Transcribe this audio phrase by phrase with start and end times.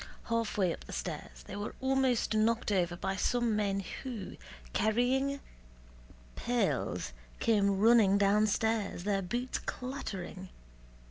[0.29, 4.35] Halfway up the stairs they were almost knocked over by some men who,
[4.73, 5.39] carrying
[6.35, 10.49] pails, came running downstairs, their boots clattering.